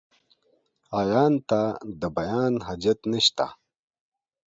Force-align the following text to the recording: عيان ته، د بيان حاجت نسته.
عيان 0.99 1.33
ته، 1.49 1.61
د 1.99 2.01
بيان 2.17 2.53
حاجت 2.65 2.99
نسته. 3.11 3.45